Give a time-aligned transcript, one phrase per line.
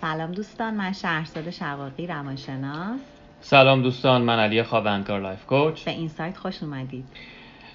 [0.00, 3.00] سلام دوستان من شهرزاد شقاقی روانشناس.
[3.40, 5.84] سلام دوستان من علی خواوندگار life coach.
[5.84, 7.04] به این سایت خوش اومدید.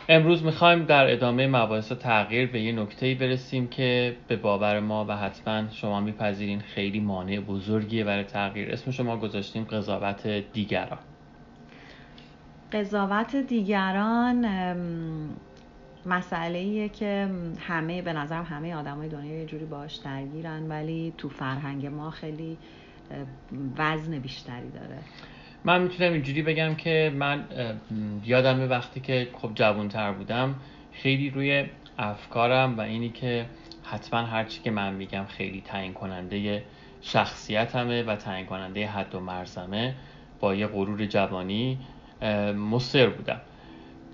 [0.09, 5.17] امروز می‌خوایم در ادامه مباحث تغییر به یه نکته برسیم که به باور ما و
[5.17, 8.71] حتما شما میپذیرین خیلی مانع بزرگیه برای تغییر.
[8.71, 10.99] اسمشو ما گذاشتیم قضاوت دیگران.
[12.73, 14.45] قضاوت دیگران
[16.05, 17.29] مسئله ایه که
[17.59, 22.57] همه به نظرم همه آدمای دنیا یه جوری باش درگیرن ولی تو فرهنگ ما خیلی
[23.77, 24.97] وزن بیشتری داره.
[25.63, 27.43] من می‌تونم اینجوری بگم که من
[28.25, 30.55] یادم وقتی که خب جوانتر بودم
[30.91, 31.65] خیلی روی
[31.97, 33.45] افکارم و اینی که
[33.83, 36.63] حتما هرچی که من میگم خیلی تعیین کننده
[37.01, 39.95] شخصیتمه و تعیین کننده حد و مرزمه
[40.39, 41.79] با یه غرور جوانی
[42.71, 43.41] مصر بودم.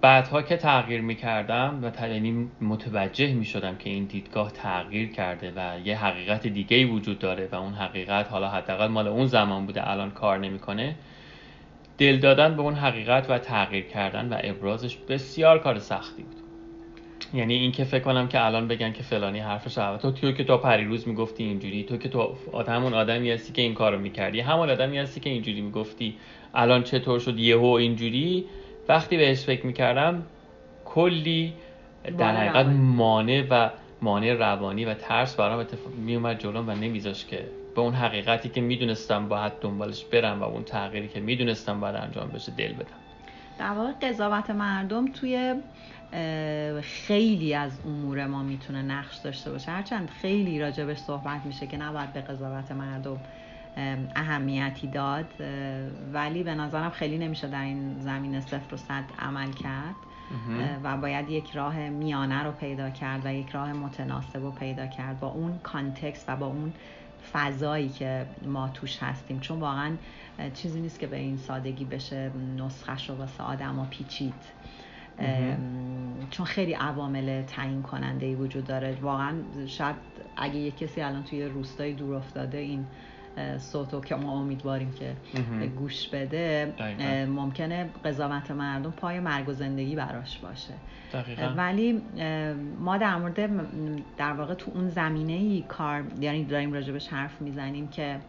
[0.02, 5.98] بعدها که تغییر می‌کردم و یعنی متوجه می‌شدم که این دیدگاه تغییر کرده و یه
[5.98, 10.12] حقیقت دیگه ای وجود داره و اون حقیقت حالا حداقل مال اون زمان بوده الان
[10.12, 10.96] کار نمی‌کنه
[11.98, 16.36] دل دادن به اون حقیقت و تغییر کردن و ابرازش بسیار کار سختی بود.
[17.34, 20.58] یعنی این که فکر کنم که الان بگن که فلانی حرفش تو تو که تو
[20.58, 22.36] پریروز می‌گفتی اینجوری تو که تو
[22.68, 26.16] همون آدمی هستی که این کارو می‌کردی همون آدمی هستی که اینجوری می‌گفتی
[26.54, 28.46] الان چطور شد یهو اینجوری؟
[28.90, 30.24] وقتی بهش فکر می‌کردم
[30.86, 31.54] کلی
[32.18, 33.70] در حقیقت مانع و
[34.02, 38.62] مانع روانی و ترس برام اتفاق میومد جلوم و نمیذاش که به اون حقیقتی که
[38.62, 42.88] می‌دونستم باید دنبالش برم و اون تغییری که می‌دونستم باید انجام بشه دل بدم.
[43.60, 45.56] در واقع قضاوت مردم توی
[46.82, 49.72] خیلی از امور ما می‌تونه نقش داشته باشه.
[49.72, 53.18] هرچند خیلی راجبش صحبت میشه که نباید به قضاوت مردم
[54.16, 55.26] اهمیتی داد
[56.14, 59.96] ولی به نظرم خیلی نمیشه در این زمین صفر و صد عمل کرد.
[60.84, 65.20] و باید یک راه میانه رو پیدا کرد و یک راه متناسب رو پیدا کرد
[65.20, 66.74] با اون کانتکست و با اون
[67.34, 69.40] فضایی که ما توش هستیم.
[69.40, 69.92] چون واقعا
[70.54, 74.34] چیزی نیست که به این سادگی بشه نسخش رو واسه آدم ها پیچید.
[76.32, 78.98] چون خیلی عوامل تعیین کننده ای وجود داره.
[79.02, 79.34] واقعا
[79.68, 79.96] شاید
[80.38, 82.86] اگه یک کسی الان توی روستای دور افتاده این
[83.58, 85.16] صوتو که ما امیدواریم که
[85.80, 86.74] گوش بده
[87.30, 90.74] ممکنه قضاوت مردم پای مرگ و زندگی براش باشه.
[91.58, 92.02] ولی
[92.80, 93.50] ما در مورد
[94.18, 98.20] در واقع تو اون زمینه ای کار یعنی داریم راجبش حرف می‌زنیم که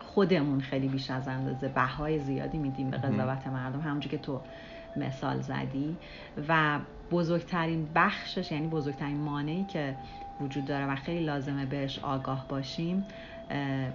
[0.00, 4.40] خودمون خیلی بیش از اندازه بهای زیادی میدیم به قضاوت مردم همونجور که تو
[4.96, 5.96] مثال زدی.
[6.48, 6.78] و
[7.10, 9.96] بزرگترین بخشش یعنی بزرگترین مانعی که
[10.40, 13.04] وجود داره و خیلی لازمه بهش آگاه باشیم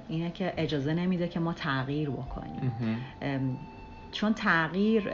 [0.07, 2.73] اینه که اجازه نمیده که ما تغییر بکنیم.
[4.11, 5.11] چون تغییر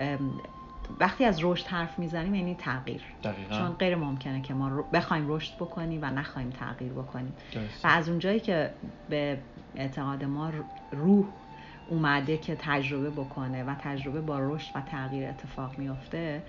[0.99, 3.01] وقتی از رشد حرف می‌زنیم یعنی تغییر.
[3.23, 3.57] دقیقا.
[3.57, 7.33] چون غیر ممکنه که ما بخوایم رشد بکنیم و نخوایم تغییر بکنیم.
[7.83, 8.71] و از اونجایی که
[9.09, 9.37] به
[9.75, 10.51] اعتقاد ما
[10.91, 11.25] روح
[11.89, 16.43] اومده که تجربه بکنه و تجربه با رشد و تغییر اتفاق میافته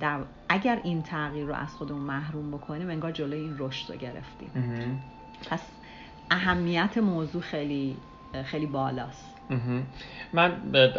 [0.00, 4.50] در اگر این تغییر رو از خودمون محروم بکنیم انگار جلوی این رشد رو گرفتیم.
[5.50, 5.62] پس
[6.30, 7.96] اهمیت موضوع خیلی
[8.44, 9.36] خیلی بالاست.
[10.32, 10.52] من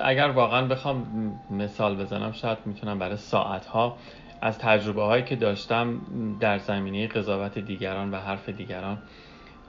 [0.04, 1.06] اگر واقعا بخوام
[1.50, 3.98] مثال بزنم شاید می‌تونم برای ساعت ها
[4.42, 6.02] از تجربه هایی که داشتم
[6.40, 8.98] در زمینه قضاوت دیگران و حرف دیگران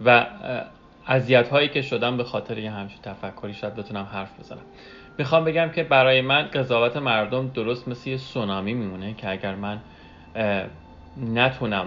[0.04, 0.26] و
[1.06, 4.62] اذیت هایی که شدم به خاطر یه همچین تفکری شاید بتونم حرف بزنم.
[5.18, 9.80] می‌خوام بگم که برای من قضاوت مردم درست مثل یه سونامی میمونه که اگر من
[11.16, 11.86] نتونم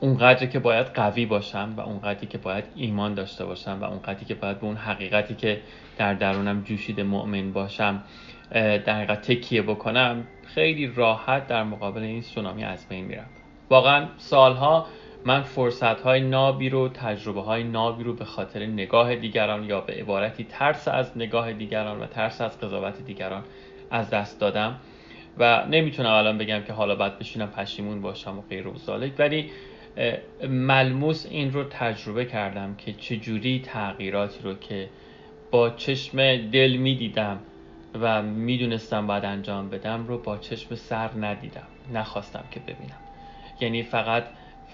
[0.00, 4.34] اونقدری که باید قوی باشم و اونقدری که باید ایمان داشته باشم و اونقدری که
[4.34, 5.60] باید به اون حقیقتی که
[5.98, 8.02] در درونم جوشیده مؤمن باشم
[8.50, 13.26] در حقیقت تکیه بکنم خیلی راحت در مقابل این سونامی از بین میرم.
[13.70, 14.86] واقعا سالها
[15.24, 19.92] من فرصت های نابی رو تجربه های نابی رو به خاطر نگاه دیگران یا به
[19.92, 23.42] عبارتی ترس از نگاه دیگران و ترس از قضاوت دیگران
[23.90, 24.76] از دست دادم
[25.38, 28.74] و نمی‌تونم الان بگم که حالا باید بشینم پشیمون باشم و غیر و
[29.18, 29.50] ولی
[30.48, 34.88] ملموس این رو تجربه کردم که چجوری تغییراتی رو که
[35.50, 37.38] با چشم دل می‌دیدم
[38.00, 42.98] و می‌دونستم باید انجام بدم رو با چشم سر ندیدم نخواستم که ببینم.
[43.60, 44.24] یعنی فقط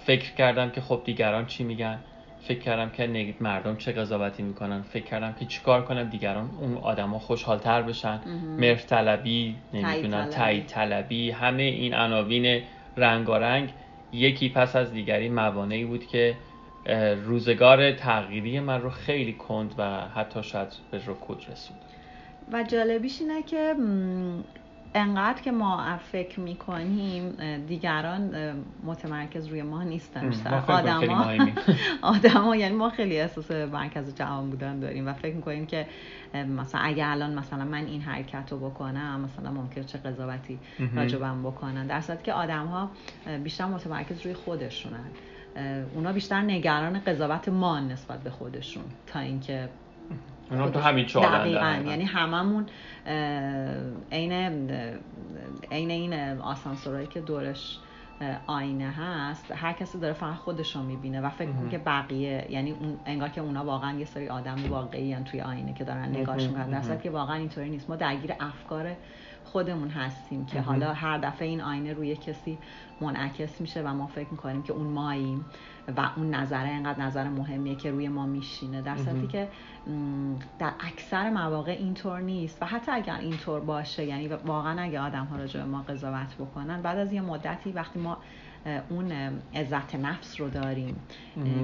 [0.05, 1.99] فکر کردم که خب دیگران چی میگن
[2.41, 7.19] فکر کردم که مردم چه قضاوتی می‌کنن فکر کردم که چیکار کنم دیگران اون آدما
[7.19, 8.19] خوشحالتر بشن.
[8.59, 12.61] مرف طلبی نمی‌دونم تایید طلبی همه این عناوین
[12.97, 13.69] رنگارنگ
[14.17, 16.37] یکی پس از دیگری موانعی بود که
[17.25, 21.81] روزگار تغییری من رو خیلی کند و حتی شاید به رکود رسوند.
[22.51, 23.75] و جالبیش اینه که
[24.93, 27.31] انقدر که ما فکر می‌کنیم
[27.67, 28.31] دیگران
[28.83, 30.33] متمرکز روی ما نیستن
[30.67, 31.35] آدما
[32.01, 35.87] آدما یعنی ما خیلی احساس مرکز جهان بودن داریم و فکر می‌کنیم که
[36.33, 40.59] مثلا اگه الان مثلا من این حرکت رو بکنم مثلا ممکن چه قضاوتی
[40.95, 41.87] راجبم بکنن.
[41.87, 42.91] در صورتی که آدم ها
[43.43, 45.09] بیشتر متمرکز روی خودشونن.
[45.95, 49.69] اونا بیشتر نگران قضاوت ما نسبت به خودشون تا اینکه
[50.51, 52.65] اونا تو همین دقیقا یعنی هممون
[54.11, 54.31] عین
[55.71, 57.79] عین این آسانسورایی که دورش
[58.47, 62.71] آینه هست هر کسی داره فقط خودش رو می‌بینه و فکر می‌کنه که بقیه یعنی
[62.71, 66.81] اون انگار که اونا واقعا یه سری آدم واقعی توی آینه که دارن نگاهش می‌کنن.
[66.81, 67.89] در که واقعا اینطوری نیست.
[67.89, 68.95] ما درگیر افکار
[69.47, 72.57] خودمون هستیم که حالا هر دفعه این آینه روی کسی
[73.01, 75.45] منعکس میشه و ما فکر می‌کنیم که اون ماییم
[75.97, 78.81] و اون نظره اینقدر نظر مهمیه که روی ما میشینه.
[78.81, 79.47] در صورتی که
[80.59, 85.35] در اکثر مواقع اینطور نیست و حتی اگر اینطور باشه یعنی واقعا اگه آدم ها
[85.35, 88.17] راجع ما قضاوت بکنن بعد از یه مدتی وقتی ما
[88.89, 89.11] اون
[89.55, 90.95] عزت نفس رو داریم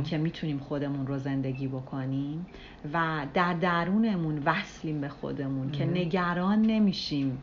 [0.03, 2.45] که می‌تونیم خودمون رو زندگی بکنیم
[2.93, 7.37] و در درونمون وصلیم به خودمون که نگران نمیشیم.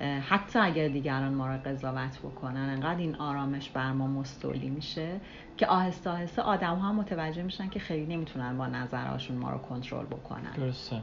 [0.00, 5.20] حتی اگر دیگران ما رو قضاوت بکنن انقدر این آرامش بر ما مستولی میشه
[5.56, 10.06] که آهسته آهسته آدم ها متوجه میشن که خیلی نمی‌تونن با نظرهاشون ما رو کنترل
[10.06, 10.52] بکنن.
[10.56, 11.02] درسته.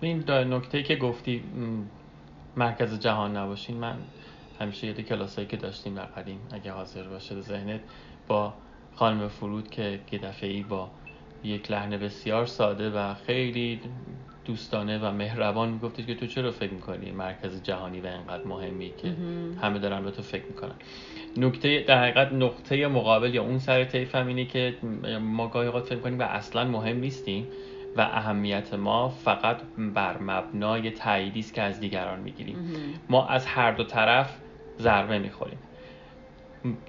[0.00, 1.42] این نکته که گفتی
[2.56, 3.76] مرکز جهان نباشین.
[3.76, 3.96] من
[4.60, 7.80] همیشه یاد کلاسایی که داشتیم در قدیم اگه حاضر باشه ذهنت
[8.28, 8.54] با
[8.94, 10.90] خانم فرود که یه دفعه با
[11.44, 13.80] یک لحن بسیار ساده و خیلی
[14.46, 19.16] دوستانه و مهربان میگفتش که تو چرا فکر می‌کنی مرکز جهانی و انقدر مهمی که
[19.62, 20.74] همه دارن به تو فکر می‌کنن؟
[21.36, 24.74] نکته در حقیقت نقطه مقابل یا اون سر طیف هم اینه که
[25.20, 27.46] ما گاهی اوقات فکر کنیم و اصلا مهم نیستیم
[27.96, 29.56] و اهمیت ما فقط
[29.94, 32.56] بر مبنای تاییدی است که از دیگران می‌گیریم.
[33.08, 34.36] ما از هر دو طرف
[34.78, 35.58] ضربه می‌خوریم.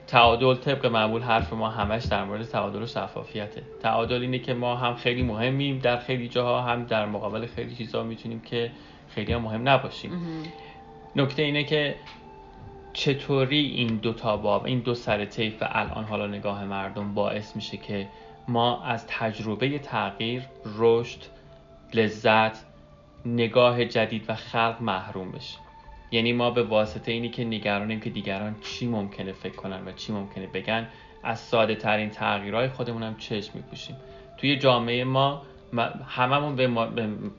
[0.07, 3.63] تعادل طبق معمول حرف ما همش در مورد تعادل و شفافیته.
[3.81, 8.03] تعادل اینه که ما هم خیلی مهمیم در خیلی جاها هم در مقابل خیلی چیزها
[8.03, 8.71] می‌تونیم که
[9.09, 10.12] خیلی هم مهم نباشیم.
[11.15, 11.95] نکته اینه که
[12.94, 17.77] چطوری این دو تا باب این دو سر طیف الان حالا نگاه مردم باعث میشه
[17.77, 18.07] که
[18.47, 20.44] ما از تجربه تغییر
[20.77, 21.19] رشد
[21.94, 22.65] لذت
[23.25, 25.59] نگاه جدید و خلق محروم بشیم.
[26.12, 30.13] یعنی ما به واسطه اینی که نگرانیم که دیگران چی ممکنه فکر کنن و چی
[30.13, 30.88] ممکنه بگن
[31.24, 33.95] از ساده ترین تغییرهای خودمون هم چشم میپوشیم.
[34.38, 35.42] توی جامعه ما
[36.07, 36.68] هممون به,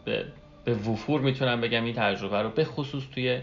[0.05, 0.25] به,
[0.65, 3.41] به وفور می‌تونم بگم این تجربه رو به خصوص توی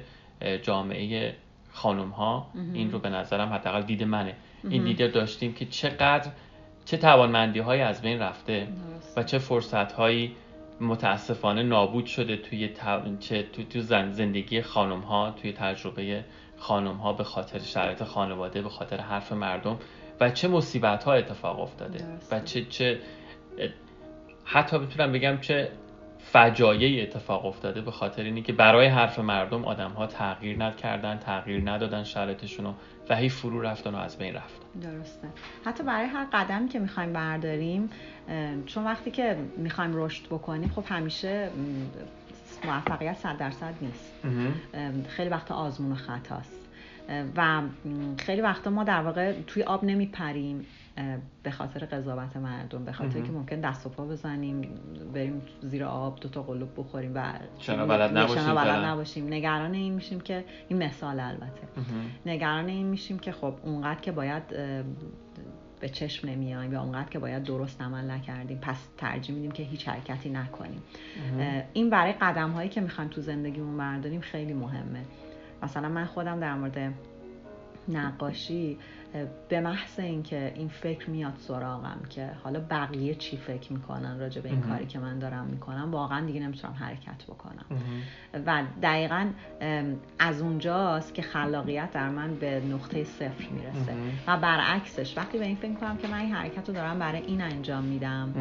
[0.61, 1.35] جامعه
[1.71, 4.35] خانم ها این رو به نظرم حداقل دید منه.
[4.69, 6.31] این دیده داشتیم که چقدر
[6.85, 8.67] چه توانمندی های از بین رفته
[9.17, 10.35] و چه فرصت هایی
[10.81, 13.63] متاسفانه نابود شده توی تو...
[13.63, 14.11] تو زن...
[14.11, 16.23] زندگی خانم ها توی تجربه
[16.57, 19.79] خانم ها به خاطر شرایط خانواده به خاطر حرف مردم
[20.19, 22.99] و چه مصیبت ها اتفاق افتاده و چه چه
[24.45, 25.71] حتی بتونم بگم چه
[26.19, 31.69] فجایعی اتفاق افتاده به خاطر اینی که برای حرف مردم آدم ها تغییر نکردن تغییر
[31.69, 32.75] ندادن شرایطشون
[33.09, 34.65] و هی فرو رفتن و از بین رفتن.
[34.81, 35.27] درسته.
[35.65, 37.89] حتی برای هر قدم که می‌خوایم برداریم
[38.65, 41.49] چون وقتی که می‌خوایم رشد بکنیم خب همیشه
[42.65, 44.13] موفقیت صد درصد نیست.
[45.07, 46.59] خیلی وقت آزمون و خطاست.
[47.35, 47.61] و
[48.17, 50.65] خیلی وقتا ما در واقع توی آب نمیپریم.
[51.43, 54.61] به خاطر قضاوت مردم به خاطر که ممکن دست و پا بزنیم
[55.13, 59.27] بریم زیر آب دوتا قلوب بخوریم و شنا بلد نباشیم, بلد نباشیم.
[59.27, 61.61] نگران این میشیم که این مثال البته.
[62.25, 64.43] نگران این میشیم که خب اونقدر که باید
[65.79, 69.87] به چشم نمیایم یا اونقدر که باید درست عمل نکردیم پس ترجیح میدیم که هیچ
[69.87, 70.81] حرکتی نکنیم.
[71.73, 75.01] این برای قدم هایی که می‌خوایم تو زندگیمون برداریم خیلی مهمه.
[75.63, 76.93] مثلا من خودم در مورد
[77.87, 78.77] نقاشی
[79.49, 84.49] به محض اینکه این فکر میاد سراغم که حالا بقیه چی فکر می‌کنن راجع به
[84.49, 87.65] این کاری که من دارم می‌کنم واقعا دیگه نمی‌تونم حرکت بکنم.
[88.45, 89.27] و دقیقا
[90.19, 93.93] از اونجاست که خلاقیت در من به نقطه صفر می‌رسه.
[94.27, 97.41] و برعکسش وقتی به این فکر می‌کنم که من این حرکت رو دارم برای این
[97.41, 98.33] انجام میدم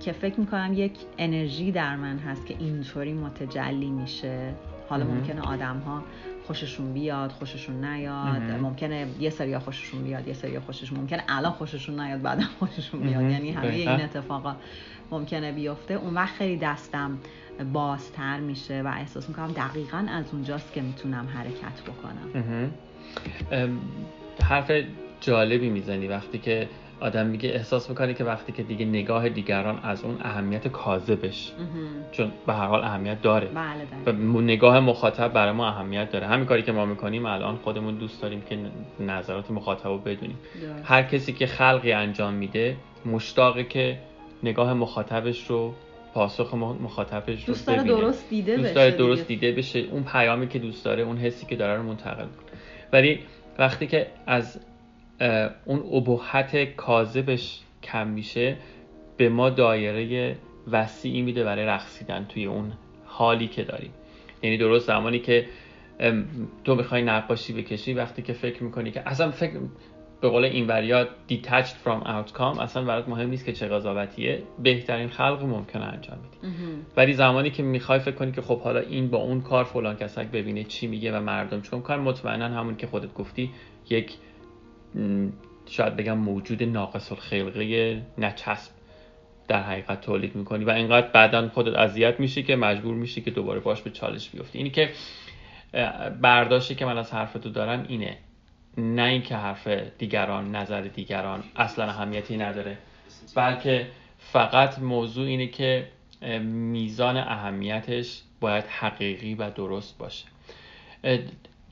[0.00, 4.54] که فکر می‌کنم یک انرژی در من هست که اینطوری متجلی میشه
[4.88, 6.02] حالا ممکنه آدم ها
[6.50, 8.42] خوششون بیاد خوششون نیاد.
[8.42, 13.30] ممکنه یه سری خوششون بیاد یه سری خوششون ممکنه الان خوششون نیاد بعدا خوششون بیاد.
[13.30, 14.56] یعنی همه این اتفاقا
[15.10, 15.94] ممکنه بیفته.
[15.94, 17.18] اون وقت خیلی دستم
[17.72, 22.70] بازتر میشه و احساس می‌کنم دقیقا از اونجاست که می‌تونم حرکت بکنم.
[24.42, 24.70] حرف
[25.20, 26.68] جالبی می‌زنی وقتی که
[27.00, 31.52] آدم میگه احساس می‌کنه که وقتی که دیگه نگاه دیگران از اون اهمیت کاذبش.
[32.12, 33.48] چون به هر حال اهمیت داره.
[33.48, 36.26] بله و نگاه مخاطب برای ما اهمیت داره.
[36.26, 38.58] همین کاری که ما می‌کنیم الان خودمون دوست داریم که
[39.00, 40.38] نظرات مخاطب رو بدونیم.
[40.84, 42.76] هر کسی که خلقی انجام میده
[43.06, 43.98] مشتاقه که
[44.42, 45.74] نگاه مخاطبش رو
[46.14, 49.78] پاسخ مخاطبش دوست داره درست دیده دوست داره درست دیده بشه.
[49.78, 52.60] اون پیامی که دوست داره اون حسی که داره رو منتقل کنه.
[52.92, 53.20] ولی
[53.58, 54.60] وقتی که از
[55.64, 58.56] اون ابهت کاذبش کم میشه
[59.16, 60.36] به ما دایره
[60.70, 62.72] وسیعی میده برای رقصیدن توی اون
[63.04, 63.90] حالی که داریم.
[64.42, 65.46] یعنی درست زمانی که
[66.64, 69.52] تو می‌خوای نقاشی بکشی وقتی که فکر می‌کنی که اصلا فکر
[70.20, 75.08] به قول این وریا detached from outcome اصلا برات مهم نیست که چه قضاوتیه بهترین
[75.08, 76.48] خلق ممکنه انجام بدی.
[76.96, 80.26] ولی زمانی که می‌خوای فکر کنی که خب حالا این با اون کار فلان کسک
[80.26, 83.50] ببینه چی میگه و مردم چون کار مطمئنا همون که خودت گفتی
[83.90, 84.12] یک
[85.66, 88.72] شاید بگم موجود ناقص الخلقه نچسب
[89.48, 93.60] در حقیقت تولید می‌کنی و اینقدر بعدا خودت اذیت میشی که مجبور میشی که دوباره
[93.60, 94.58] باش به چالش بیفتی.
[94.58, 94.90] اینی که
[96.20, 98.16] برداشتی که من از حرف تو دارم اینه.
[98.78, 99.68] نه اینکه حرف
[99.98, 102.78] دیگران نظر دیگران اصلا اهمیتی نداره
[103.34, 103.86] بلکه
[104.18, 105.86] فقط موضوع اینه که
[106.42, 110.26] میزان اهمیتش باید حقیقی و درست باشه.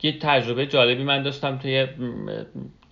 [0.03, 1.87] یه تجربه جالبی من داشتم توی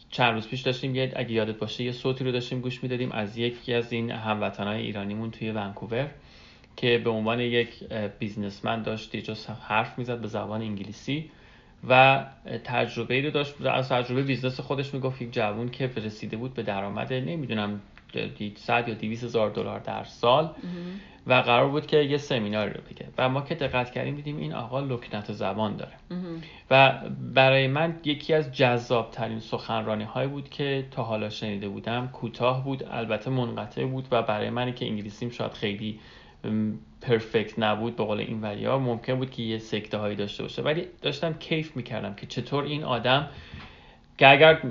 [0.10, 3.38] چند روز پیش داشتیم یه اگه یادت باشه یه صوتی رو داشتیم گوش می‌دادیم از
[3.38, 6.10] یکی از این هموطنهای ایرانیمون توی ونکوور
[6.76, 7.70] که به عنوان یک
[8.20, 9.24] businessman داشت یه
[9.68, 11.30] حرف می‌زد به زبان انگلیسی
[11.90, 12.26] و
[12.64, 13.66] تجربه رو داشت.
[13.66, 17.82] از تجربه business خودش می‌گفت یک جوون که رسیده بود به درآمد نمی‌دونم
[18.56, 20.56] 100 یا 200 هزار دلار در سال.
[21.28, 23.08] و قرار بود که یه سمیناری رو بگه.
[23.18, 25.92] و ما که دقت کردیم دیدیم این آقا لکنت زبان داره.
[26.72, 26.94] و
[27.34, 32.08] برای من یکی از جذاب ترین سخنرانی های بود که تا حالا شنیده بودم.
[32.08, 36.00] کوتاه بود البته منقطع بود و برای منی که انگلیسیم شاید خیلی
[37.02, 38.80] پرفکت نبود به قول این وریا.
[38.80, 40.62] ممکن بود که یه سکته هایی داشته باشه.
[40.62, 43.28] ولی داشتم کیف می‌کردم که چطور این آدم
[44.18, 44.62] که اگر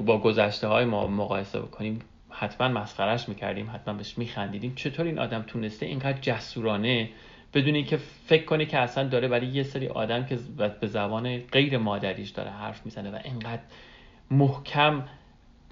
[0.00, 1.98] با گذشته های ما مقایسه بکنیم
[2.38, 4.74] حتما مسخرش می‌کردیم حتما بهش میخندیدیم.
[4.74, 7.10] چطور این آدم تونسته اینقدر جسورانه
[7.54, 10.38] بدون اینکه فکر کنه که اصلا داره برای یه سری آدم که
[10.80, 13.62] به زبان غیر مادریش داره حرف می‌زنه و اینقدر
[14.30, 15.04] محکم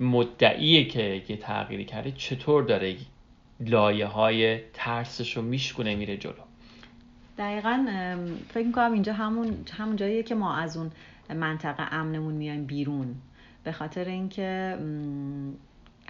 [0.01, 2.97] مدعیه که یه تغییری کرده چطور داره
[3.61, 6.33] لایه های ترسش رو میشکونه میره جلو؟
[7.39, 7.87] دقیقا
[8.49, 10.91] فکر می‌کنم اینجا همون همون جاییه که ما از اون
[11.31, 13.15] منطقه امنمون میایم بیرون.
[13.65, 14.79] به خاطر اینکه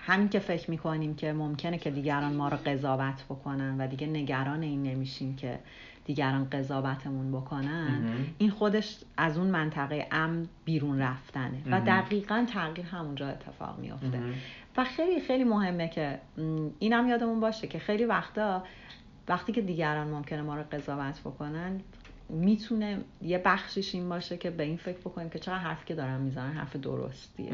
[0.07, 4.63] همین که فکر می‌کنیم که ممکنه که دیگران ما رو قضاوت بکنن و دیگه نگران
[4.63, 5.59] این نمیشیم که
[6.05, 8.03] دیگران قضاوتمون بکنن
[8.39, 14.21] این خودش از اون منطقه امن بیرون رفتنه و دقیقا تغییر همونجا اتفاق میافته.
[14.77, 16.19] و خیلی خیلی مهمه که
[16.79, 18.63] اینم یادمون باشه که خیلی وقتا
[19.29, 21.81] وقتی که دیگران ممکنه ما رو قضاوت بکنن
[22.29, 26.21] می‌تونه یه بخشش این باشه که به این فکر بکنیم که چقدر حرفی که دارم
[26.21, 27.53] می‌زنن حرف درستیه.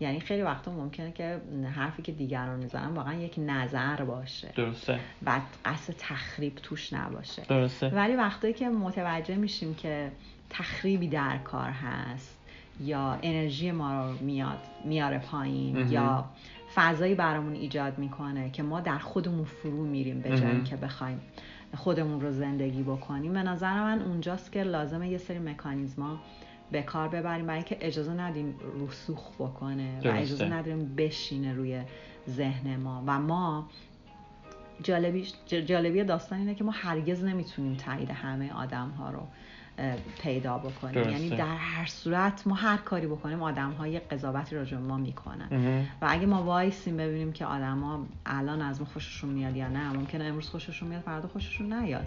[0.00, 1.40] یعنی خیلی وقتا ممکنه که
[1.74, 4.52] حرفی که دیگران می‌زنن واقعا یک نظر باشه.
[4.56, 5.00] درسته.
[5.22, 7.42] بعد قصد تخریب توش نباشه.
[7.48, 7.88] درسته.
[7.88, 10.12] ولی وقتی که متوجه میشیم که
[10.50, 12.38] تخریبی در کار هست
[12.80, 16.24] یا انرژی ما رو میاد میاره پایین یا
[16.74, 21.20] فضایی برامون ایجاد می‌کنه که ما در خودمون فرو میریم به جایی که بخوایم
[21.76, 26.20] خودمون رو زندگی بکنیم به نظر من اونجاست که لازمه یه سری مکانیزما
[26.74, 28.54] به کار ببریم برای اینکه اجازه ندیم
[28.88, 31.82] رسوخ بکنه و اجازه ندیم بشینه روی
[32.28, 33.02] ذهن ما.
[33.06, 33.68] و ما
[35.56, 39.20] جالبی داستان اینه که ما هرگز نمی‌تونیم تایید همه آدم ها رو
[40.22, 41.10] پیدا بکنیم.
[41.10, 45.48] یعنی در هر صورت ما هر کاری بکنیم آدم های قضاوتی راجع ما می‌کنن.
[46.02, 50.24] و اگه ما وایسیم ببینیم که آدما الان از ما خوششون میاد یا نه ممکنه
[50.24, 52.06] امروز خوششون میاد فردا خوششون نیاد.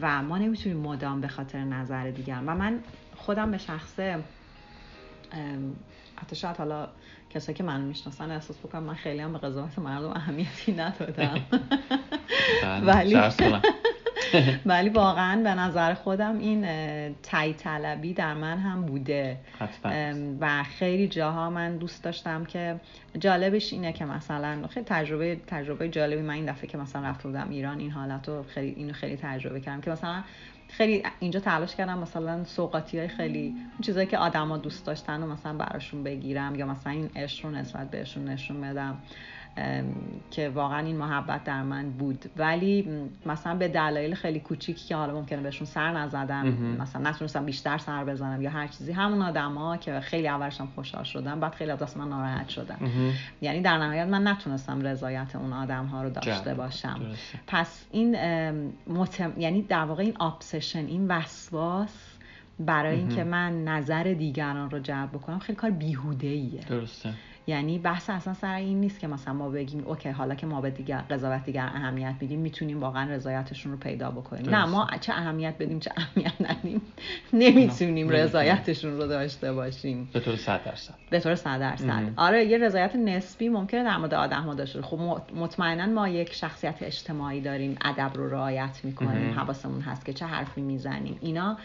[0.00, 2.78] و ما نمی‌تونیم مدام به خاطر نظر دیگر و من
[3.18, 4.18] خودم به شخصه
[6.16, 6.88] حتی شاید حالا
[7.30, 11.40] کسایی که من می‌شناسن احساس بکنم من خیلی هم به قضاوت مردم اهمیتی ندادم.
[12.62, 13.18] بله، ولی
[14.66, 16.66] ولی واقعا به نظر خودم این
[17.22, 19.36] تای طلبی در من هم بوده.
[20.40, 22.80] و خیلی جاها من دوست داشتم که
[23.18, 27.48] جالبش اینه که مثلا خیلی تجربه تجربه جالبی من این دفعه که مثلا رفته بودم
[27.50, 30.22] ایران این حالت رو خیلی اینو خیلی تجربه کردم که مثلا
[30.68, 35.26] خیلی اینجا تلاش کردم مثلا سوقاتی های خیلی اون چیزایی که آدما دوست داشتن و
[35.26, 38.98] مثلا براشون بگیرم یا مثلا این عشق رو نسبت بهشون نشون بدم.
[40.30, 42.24] که واقعا این محبت در من بود.
[42.36, 42.88] ولی
[43.26, 46.48] مثلا به دلایل خیلی کوچیکی که حالا ممکنه بهشون سر نزدم
[46.80, 51.40] مثلا نتونستم بیشتر سر بزنم یا هر چیزی همون آدما که خیلی اولشم خوشحال شدم
[51.40, 52.78] بعد خیلی از من ناراحت شدم
[53.40, 57.00] یعنی در نهایت من نتونستم رضایت اون آدم ها رو داشته باشم.
[57.46, 58.16] پس این
[58.86, 59.32] متم...
[59.38, 62.18] یعنی در واقع این آبسشن این وسواس
[62.60, 67.14] برای اینکه من نظر دیگران رو جلب بکنم خیلی کار بیهوده ایه درسته.
[67.48, 70.70] یعنی بحث اصلا سر این نیست که مثلا ما بگیم اوکی حالا که ما به
[70.70, 74.54] دیگر قضاوت دیگر اهمیت میدیم می‌تونیم واقعا رضایتشون رو پیدا بکنیم.
[74.54, 76.82] نه ما چه اهمیت بدیم چه اهمیت ندیم.
[77.32, 80.08] نمی‌تونیم رضایتشون رو داشته باشیم.
[80.12, 80.94] به طور 100 درصد.
[81.10, 82.12] به طور 100 درصد.
[82.16, 84.98] آره یه رضایت نسبی ممکنه در مورد آدم ها داشته خب
[85.34, 90.60] مطمئنا ما یک شخصیت اجتماعی داریم ادب رو رعایت می‌کنیم حواسمون هست که چه حرفی
[90.60, 91.18] می‌زنیم.
[91.20, 91.56] اینا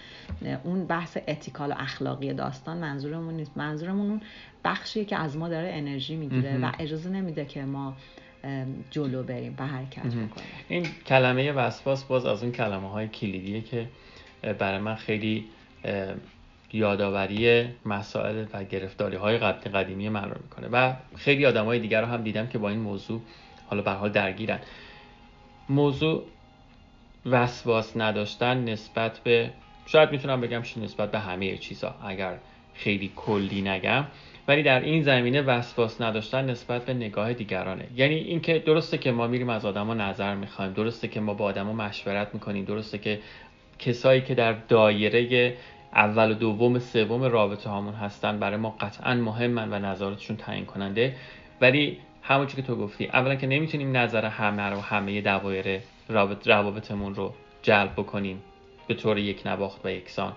[0.63, 3.51] اون بحث اتیکال و اخلاقی داستان منظورمون نیست.
[3.55, 4.21] منظورمون
[4.65, 7.98] بخشی که از ما داره انرژی می‌گیره و اجازه نمیده که ما
[8.91, 10.48] جلو بریم و حرکت بکنیم.
[10.67, 13.88] این کلمه وسواس باز از اون کلمه های کلیدیه که
[14.60, 15.46] برای من خیلی
[16.74, 22.08] یادآوری مسائل و گرفتاری های قدیمی من رو می‌کنه و خیلی آدم های دیگر رو
[22.08, 23.22] هم دیدم که با این موضوع
[23.67, 24.60] حالا به حال درگیرن.
[25.70, 26.24] موضوع
[27.25, 29.50] وسواس نداشتن نسبت به
[29.86, 31.96] شاید می‌تونم بگم نسبت به همه چیزا.
[32.05, 32.38] اگر
[32.74, 34.05] خیلی کلی نگم
[34.47, 37.88] ولی در این زمینه وسواس نداشتن نسبت به نگاه دیگرانه.
[37.95, 41.73] یعنی اینکه درسته که ما میریم از آدما نظر می‌خوایم درسته که ما با آدما
[41.73, 43.19] مشورت می‌کنیم درسته که
[43.79, 45.53] کسایی که در دایره
[45.93, 51.15] اول و دوم سوم رابطه هامون هستن برای ما قطعا مهمن و نظراتشون تعیین کننده.
[51.62, 55.79] ولی همونجور که تو گفتی اولا که نمی‌تونیم نظر همه رو همه دوایر
[56.45, 58.41] روابطمون رو جلب بکنیم
[58.88, 60.33] به طور یک نواخت و یکسان.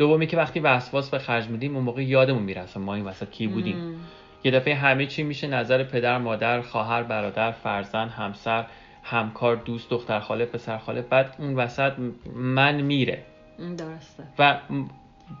[0.00, 3.46] دومی که وقتی وسواس به خرج میدیم اون موقع یادمون می‌رسه ما این وسط کی
[3.46, 4.00] بودیم.
[4.44, 8.64] یه دفعه همه چی میشه نظر پدر مادر خواهر برادر فرزند همسر
[9.02, 11.92] همکار دوست دختر خاله پسر خاله بعد اون وسط
[12.34, 13.22] من میره.
[13.58, 14.22] درسته.
[14.38, 14.58] و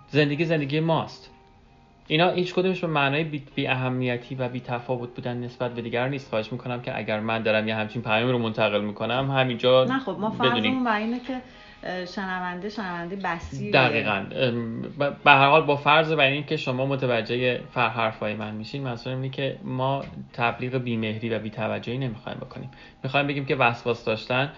[0.08, 1.30] زندگی زندگی ماست.
[2.06, 6.08] اینا هیچ کدومش به معنای بی, بی اهمیتی و بی تفاوت بودن نسبت به دیگر
[6.08, 6.30] نیست.
[6.30, 10.16] خواهش می‌کنم که اگر من دارم یه همچین پیامی رو منتقل می‌کنم همینجا نه خب
[10.20, 11.40] ما فرضمون بر اینه که
[12.14, 14.24] شنونده شنونده بسی دقیقا.
[15.24, 19.16] به هر حال با فرض بر این که شما متوجه فر حرفای من میشین منظورم
[19.16, 22.70] اینه که ما تبلیغ بیمهری و بیتوجهی نمی‌خوایم بکنیم.
[23.02, 24.52] می‌خوایم بگیم که وسواس داشتن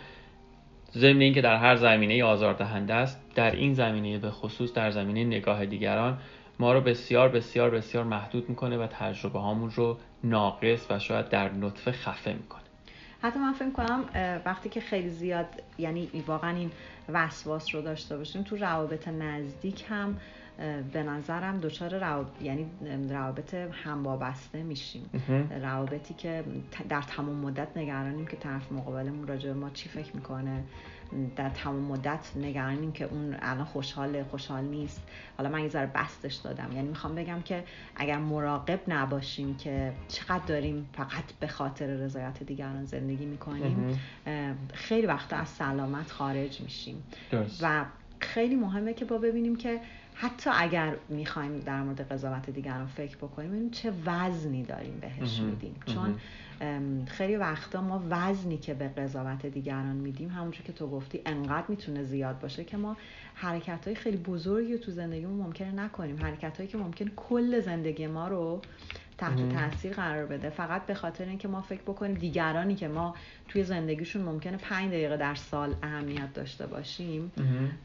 [0.95, 3.21] ضمن اینکه در هر زمینه آزاردهنده است.
[3.35, 6.19] در این زمینه به خصوص در زمینه نگاه دیگران
[6.59, 11.53] ما رو بسیار بسیار بسیار محدود می‌کنه و تجربه هامون رو ناقص و شاید در
[11.53, 12.62] نطفه خفه می‌کنه.
[13.23, 14.05] حتی من فکر کنم
[14.45, 15.47] وقتی که خیلی زیاد
[15.79, 16.71] یعنی واقعا این
[17.09, 20.17] وسواس رو داشته باشیم تو روابط نزدیک هم
[20.93, 22.67] به نظرم دچار روابط یعنی
[23.11, 25.11] روابط هم وابسته میشیم
[25.63, 26.45] روابطی که
[26.89, 30.65] در تمام مدت نگرانیم که طرف مقابلمون راجع ما چی فکر می‌کنه.
[31.37, 35.03] در تمام مدت نگرانیم که اون الان خوشحال خوشحال نیست.
[35.39, 36.73] حالا من یه ذره بستش دادم.
[36.73, 37.65] یعنی می‌خوام بگم که
[37.97, 43.99] اگر مراقب نباشیم که چقدر داریم فقط به خاطر رضایت دیگران زندگی می‌کنیم
[44.73, 47.03] خیلی وقتا از سلامت خارج میشیم.
[47.63, 47.85] و
[48.21, 49.81] خیلی مهمه که با ببینیم که
[50.23, 55.75] حتی اگر می‌خوایم در مورد قضاوت دیگران فکر بکنیم این چه وزنی داریم بهش میدیم؟
[55.87, 56.19] چون
[57.07, 62.03] خیلی وقتا ما وزنی که به قضاوت دیگران میدیم همونجور که تو گفتی انقدر می‌تونه
[62.03, 62.97] زیاد باشه که ما
[63.35, 66.23] حرکت های خیلی بزرگی تو زندگیمون ممکنه نکنیم.
[66.23, 68.63] حرکت هایی که ممکن کل زندگی ما رو
[69.19, 70.51] تحت تاثیر قرار بده.
[70.51, 73.15] فقط به خاطر اینکه ما فکر بکنیم دیگرانی که ما
[73.49, 77.33] توی زندگیشون ممکنه پنج دقیقه در سال اهمیت داشته باشیم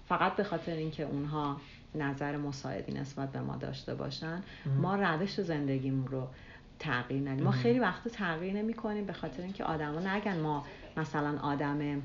[0.10, 1.58] فقط به خاطر اینکه اونها
[1.96, 4.42] نظر مساعدی نسبت به ما داشته باشن
[4.82, 6.28] ما روش زندگیمون رو
[6.80, 7.44] تغییر ندیم.
[7.44, 10.66] ما خیلی وقت تغییر نمی کنیم به خاطر اینکه آدما نگن ما
[10.98, 12.02] مثلا آدم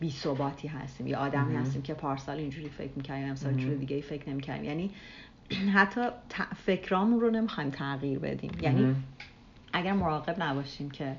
[0.00, 4.30] بی ثباتی هستیم یا آدمی هستیم که پارسال اینجوری فکر می‌کردیم امسال جور دیگه فکر
[4.30, 4.64] نمی‌کردیم.
[4.64, 4.90] یعنی
[5.76, 6.00] حتی
[6.66, 8.52] فکرامون رو نمی‌خوایم تغییر بدیم.
[8.62, 8.96] یعنی
[9.72, 11.16] اگر مراقب نباشیم که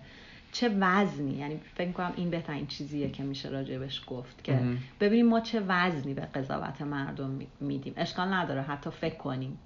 [0.52, 4.60] چه وزنی؟ یعنی فکر می‌کنم این بهترین چیزیه که میشه راجبش گفت که
[5.00, 7.94] ببینیم ما چه وزنی به قضاوت مردم میدیم.
[7.98, 9.60] اشکال نداره حتی فکر کنیم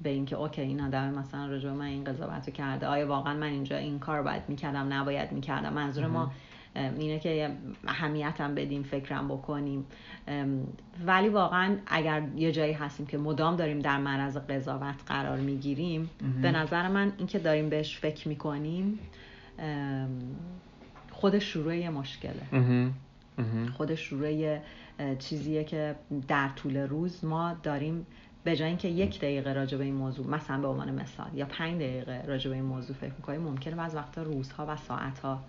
[0.00, 2.86] به اینکه اوکی این آدم مثلا راجع من این قضاوت کرده.
[2.86, 6.32] آیا واقعا من اینجا این کار باید می‌کردم نباید می‌کردم؟ منظور ما
[6.76, 7.50] اینه که
[7.86, 9.86] اهمیتم بدیم فکرم بکنیم.
[11.06, 16.10] ولی واقعا اگر یه جایی هستیم که مدام داریم در معرض قضاوت قرار می‌گیریم
[16.42, 18.98] به نظر من اینکه داریم بهش فکر می‌کنیم
[21.10, 22.42] خود شروع یه مشکله.
[23.76, 24.58] خود شروع
[25.18, 25.94] چیزیه که
[26.28, 28.06] در طول روز ما داریم
[28.44, 31.74] به جای اینکه یک دقیقه راجع به این موضوع مثلا به عنوان مثال یا پنج
[31.74, 35.44] دقیقه راجع به این موضوع فکر می‌کنیم ممکنه بعض وقتا روزها و ساعتها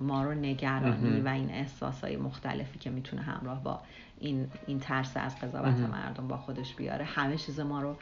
[0.00, 3.80] ما رو نگرانی و این احساسهای مختلفی که می‌تونه همراه با
[4.20, 7.96] این این ترس از قضاوت مردم با خودش بیاره همه چیز ما رو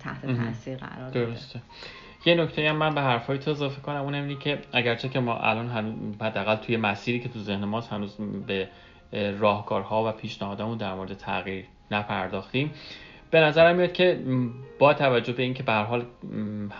[0.00, 1.60] تحت تاثیر قرار بده درسته.
[2.26, 5.36] یه نکته هم من به حرفای تو اضافه کنم اون اینه که اگرچه که ما
[5.38, 5.68] الان
[6.20, 8.68] حداقل توی مسیری که تو ذهن ماست هنوز به
[9.12, 12.70] راهکارها و پیشنهادمون در مورد تغییر نپرداختیم
[13.30, 14.20] به نظرم میاد که
[14.78, 16.04] با توجه به اینکه به حال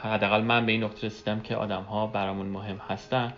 [0.03, 3.33] حداقل من به این نقطه رسیدم که آدم ها برامون مهم هستن.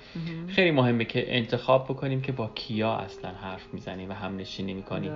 [0.48, 5.12] خیلی مهمه که انتخاب بکنیم که با کیا اصلا حرف می‌زنیم و هم نشینی می‌کنیم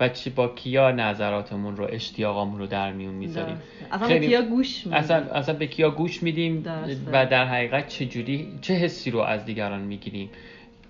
[0.00, 3.56] و چی با کیا نظراتمون رو اشتیاقمون رو در میون می‌ذاریم.
[3.92, 4.98] اصلا به کیا گوش میدیم.
[4.98, 6.64] اصلا, اصلا به کیا گوش میدیم
[7.12, 10.30] و در حقیقت چه جوری چه حسی رو از دیگران می‌گیریم.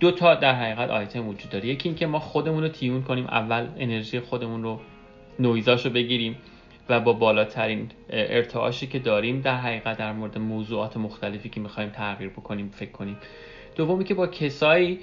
[0.01, 1.67] دو تا در حقیقت آیتم وجود داره.
[1.67, 3.27] یکی اینکه ما خودمون رو تیون کنیم.
[3.27, 4.81] اول انرژی خودمون رو
[5.39, 6.37] نویزاشو بگیریم
[6.89, 12.31] و با بالاترین ارتعاشی که داریم در حقیقت در مورد موضوعات مختلفی که می‌خوایم تغییر
[12.31, 13.17] بکنیم فکر کنیم.
[13.77, 15.01] دومی که با کسایی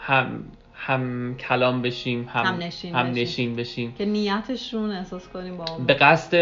[0.00, 0.44] هم
[0.74, 3.22] هم کلام بشیم هم, هم, نشین, هم بشیم.
[3.22, 3.92] نشین بشیم.
[3.92, 6.34] که نیتشون احساس کنیم با به قصد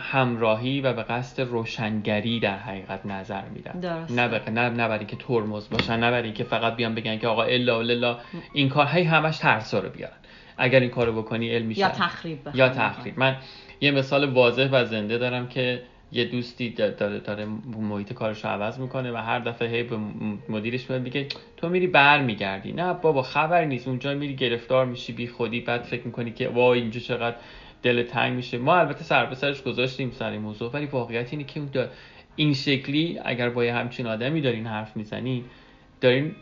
[0.00, 4.06] همراهی و به قصد روشنگری در حقیقت نظر میدن.
[4.10, 7.78] نه نه نه که ترمز باشن نه برای که فقط بیان بگن که آقا الا
[7.78, 8.18] الا
[8.52, 10.16] این کار هی همش ترسا رو بیارن.
[10.56, 13.18] اگر این کارو بکنی علم میشه یا تخریب یا تخریب.
[13.18, 13.36] من
[13.80, 17.46] یه مثال واضح و زنده دارم که یه دوستی داره, داره
[17.78, 19.96] محیط کارش رو عوض می‌کنه و هر دفعه هی به
[20.48, 23.88] مدیرش میاد میگه تو میری بر میگردی نه بابا خبری نیست.
[23.88, 25.60] اونجا میری گرفتار میشی بی خودی.
[25.60, 27.36] بعد فکر می‌کنی که وای اینجا چقدر
[27.82, 28.58] دل تنگ میشه.
[28.58, 31.60] ما البته سر به سرش گذاشتیم سر این موضوع ولی واقعیت اینه که
[32.36, 35.44] این شکلی اگر با یه همچین آدمی دارین حرف می‌زنی
[36.00, 36.34] دارین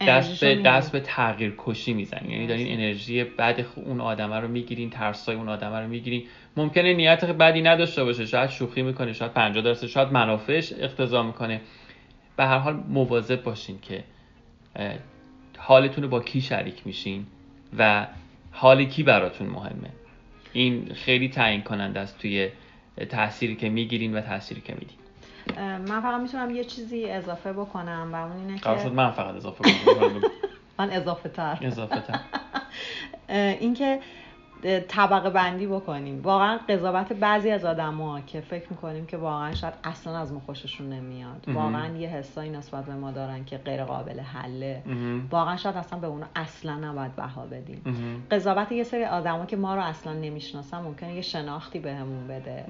[0.00, 4.90] دست به دست به تغییر کشی می‌زنین یعنی دارین انرژی بد اون آدمه رو می‌گیرین
[4.90, 6.22] ترسای اون آدمه رو می‌گیرین.
[6.56, 8.26] ممکنه نیت بدی نداشته باشه.
[8.26, 11.60] شاید شوخی می‌کنه شاید 50 درصد شاید منافعش اقتضا می‌کنه.
[12.36, 14.04] به هر حال مواظب باشین که
[15.58, 17.26] حالتون رو با کی شریک میشین
[17.78, 18.06] و
[18.52, 19.90] حال کی براتون مهمه.
[20.52, 22.48] این خیلی تعیین کننده است توی
[23.08, 24.98] تأثیری که می‌گیرین و تأثیری که میدین.
[25.88, 28.10] من فقط می‌تونم یه چیزی اضافه بکنم.
[28.12, 30.20] و اون اینه که شد من فقط اضافه کنم
[30.78, 32.20] من اضافه تر اضافه تر
[33.60, 34.00] اینکه
[34.88, 36.22] طبقه بندی بکنیم.
[36.22, 40.88] واقعا قضاوت بعضی از آدما که فکر می‌کنیم که واقعا شاید اصلا از ما خوششون
[40.88, 44.82] نمیاد واقعا یه حسایی نسبت به ما دارن که غیر قابل حله
[45.30, 47.82] واقعا شاید اصلا به اونو اصلا نباید بها بدیم.
[48.30, 52.64] قضاوت یه سری آدما که ما رو اصلا نمی‌شناسن ممکنه یه شناختی بهمون بده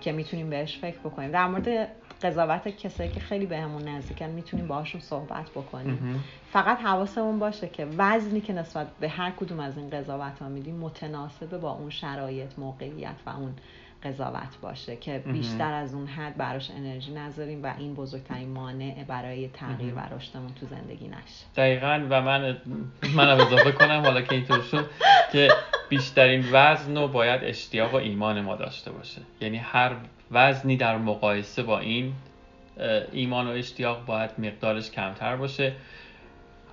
[0.00, 1.30] که می‌تونیم بهش فکر بکنیم.
[1.30, 1.88] در مورد
[2.22, 6.24] قضاوت کسایی که خیلی بهمون به نزدیکن می‌تونیم باهاشون صحبت بکنیم.
[6.52, 10.76] فقط حواسمون باشه که وزنی که نسبت به هر کدوم از این قضاوت ها میدیم
[10.76, 13.54] متناسب با اون شرایط موقعیت و اون
[14.04, 19.48] قضاوت باشه که بیشتر از اون حد براش انرژی نذاریم و این بزرگترین مانع برای
[19.48, 21.46] تغییر و رشدمون تو زندگی نشه.
[21.56, 22.06] دقیقا.
[22.10, 22.56] و من
[23.14, 24.90] منم اضافه کنم حالا که اینطور شد
[25.32, 25.48] که
[25.88, 29.20] بیشترین وزن رو باید اشتیاق و ایمان ما داشته باشه.
[29.40, 29.96] یعنی هر
[30.30, 32.12] وزنی در مقایسه با این
[33.12, 35.72] ایمان و اشتیاق باید مقدارش کمتر باشه.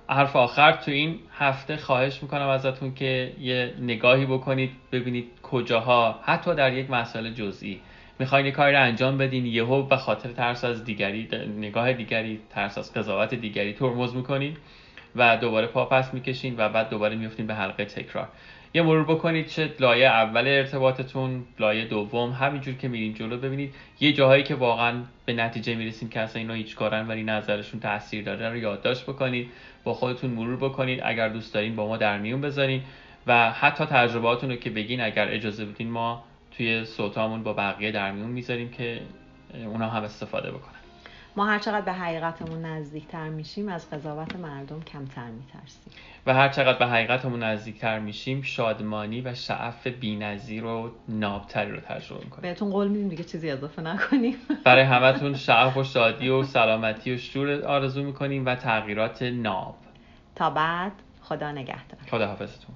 [0.08, 6.54] حرف آخر تو این هفته خواهش می‌کنم ازتون که یه نگاهی بکنید ببینید کجاها حتی
[6.54, 7.80] در یک مسئله جزئی.
[8.18, 12.78] می‌خواین یه کاری رو انجام بدین یهو به خاطر ترس از دیگری نگاه دیگری ترس
[12.78, 14.56] از قضاوت دیگری ترمز می‌کنید
[15.16, 18.28] و دوباره پاپس می‌کشین و بعد دوباره میفتین به حلقه تکرار.
[18.76, 24.12] یه مرور بکنید چه لایه اول ارتباطتون لایه دوم همینجور که میرین جلو ببینید یه
[24.12, 28.48] جاهایی که واقعا به نتیجه می‌رسیم که اصلا اینا هیچ کارن ولی نظرشون تاثیر داره
[28.48, 29.50] رو یادداشت بکنید
[29.84, 32.82] با خودتون مرور بکنید اگر دوست دارین با ما در میون بذارین
[33.26, 36.24] و حتی تجربهاتون رو که بگین اگر اجازه بدین ما
[36.56, 39.00] توی صوتامون با بقیه در میون می‌ذاریم که
[39.66, 40.83] اونا هم استفاده بکنن.
[41.36, 45.92] ما هر چقدر به حقیقتمون نزدیکتر میشیم از قضاوت مردم کمتر میترسیم.
[46.26, 52.24] و هر چقدر به حقیقتمون نزدیکتر میشیم شادمانی و شعف بینظیر و نابتری رو تجربه
[52.24, 52.42] می‌کنیم.
[52.42, 54.36] بهتون قول میدیم دیگه چیزی اضافه نکنیم.
[54.64, 59.76] برای همتون شعف و شادی و سلامتی و شور آرزو می‌کنیم و تغییرات ناب.
[60.34, 60.92] تا بعد
[61.22, 62.00] خدا نگهدار.
[62.10, 62.74] خدا حافظتون